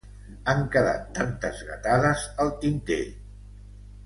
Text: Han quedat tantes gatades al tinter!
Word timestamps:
Han 0.53 0.63
quedat 0.75 1.03
tantes 1.17 1.61
gatades 1.67 2.25
al 2.45 2.51
tinter! 2.65 3.01